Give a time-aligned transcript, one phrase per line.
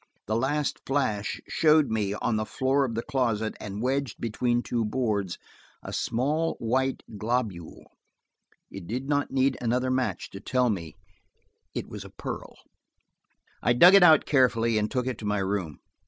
[0.25, 4.83] The last flash showed me, on the floor of the closet and wedged between two
[4.83, 5.37] boards,
[5.83, 7.83] a small white globule.
[8.71, 10.95] It did not need another match to tell me
[11.75, 12.55] it was a pearl.
[13.61, 15.77] I dug it out carefully and took it to my room.